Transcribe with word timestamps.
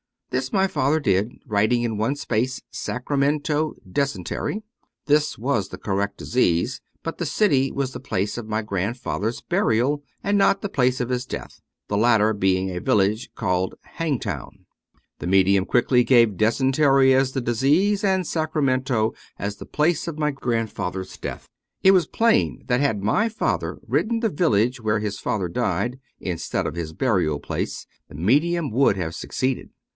This 0.31 0.51
my 0.53 0.65
father 0.65 0.99
did, 1.01 1.33
writing 1.45 1.83
in 1.83 1.97
one 1.97 2.15
space" 2.15 2.61
Sacramento 2.85 3.75
dysentery." 3.87 4.63
This 5.05 5.37
was 5.37 5.67
the 5.69 5.77
correct 5.77 6.17
disease, 6.17 6.81
but 7.03 7.17
the 7.19 7.25
city 7.25 7.69
was 7.71 7.91
the 7.91 7.99
place 7.99 8.37
of 8.37 8.47
my 8.47 8.61
grandfather's 8.61 9.41
burial, 9.41 10.01
and 10.23 10.37
not 10.37 10.61
the 10.61 10.69
place 10.69 11.01
of 11.01 11.09
his 11.09 11.25
death, 11.25 11.61
the 11.87 11.97
latter 11.97 12.33
being 12.33 12.69
a 12.71 12.79
village 12.79 13.29
called" 13.35 13.75
Hangtown." 13.99 14.65
The 15.19 15.27
medium 15.27 15.65
quickly 15.65 16.03
gave 16.03 16.37
dysentery 16.37 17.13
as 17.13 17.33
the 17.33 17.41
disease, 17.41 18.01
and 18.03 18.25
Sacramento 18.25 19.13
as 19.37 19.57
the 19.57 19.65
place 19.67 20.07
of 20.07 20.17
my 20.17 20.31
grandfather's 20.31 21.17
death. 21.17 21.47
It 21.83 21.91
was 21.91 22.07
plain 22.07 22.63
that 22.67 22.79
had 22.79 23.03
my 23.03 23.27
father 23.29 23.77
written 23.85 24.21
the 24.21 24.29
village 24.29 24.81
where 24.81 24.99
his 24.99 25.19
father 25.19 25.49
died, 25.49 25.99
instead 26.19 26.65
of 26.65 26.73
his 26.75 26.93
burial 26.93 27.39
place, 27.39 27.85
the 28.07 28.15
medium 28.15 28.71
would 28.71 28.95
have 28.95 29.13
succeeded. 29.13 29.69